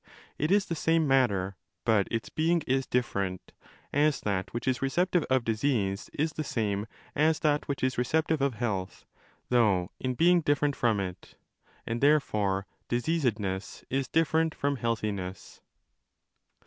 It 0.39 0.49
is 0.49 0.65
the 0.65 0.73
same 0.73 1.07
matter, 1.07 1.57
but 1.85 2.07
its 2.09 2.29
being 2.29 2.63
is 2.65 2.87
different, 2.87 3.51
as 3.93 4.19
that 4.21 4.51
which 4.51 4.67
is 4.67 4.81
receptive 4.81 5.23
of 5.29 5.43
disease 5.45 6.09
is 6.13 6.33
the 6.33 6.43
same 6.43 6.87
as 7.15 7.37
that 7.41 7.67
which 7.67 7.83
is 7.83 7.99
receptive 7.99 8.41
of 8.41 8.55
health, 8.55 9.05
though 9.49 9.91
in 9.99 10.15
being 10.15 10.41
different 10.41 10.75
from 10.75 10.99
it, 10.99 11.35
and 11.85 12.01
therefore 12.01 12.65
diseasedness 12.89 13.83
is 13.91 14.07
different 14.07 14.55
from 14.55 14.77
healthiness. 14.77 15.61